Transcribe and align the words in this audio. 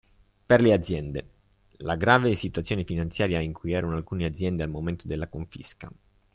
Per 0.47 0.59
le 0.61 0.73
Aziende: 0.73 1.29
La 1.83 1.95
grave 1.95 2.33
situazione 2.33 2.83
finanziaria 2.85 3.39
in 3.39 3.53
cui 3.53 3.73
erano 3.73 3.95
alcune 3.95 4.25
aziende 4.25 4.63
al 4.63 4.69
momento 4.71 5.05
della 5.05 5.27
confisca. 5.27 5.91